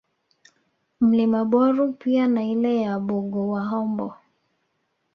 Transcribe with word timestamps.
Mlima 0.99 1.45
Boru 1.45 1.93
pia 1.93 2.27
na 2.27 2.43
ile 2.43 2.81
ya 2.81 2.99
Bugulwahombo 2.99 4.13